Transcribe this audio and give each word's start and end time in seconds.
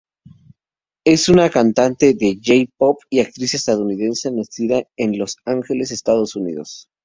Es 1.05 1.29
una 1.29 1.51
cantante 1.51 2.15
de 2.15 2.39
J-Pop 2.43 3.01
y 3.11 3.19
actriz 3.19 3.53
estadounidense 3.53 4.31
nacida 4.31 4.81
en 4.97 5.19
Los 5.19 5.37
Ángeles, 5.45 5.91
Estados 5.91 6.35
Unidos. 6.35 6.89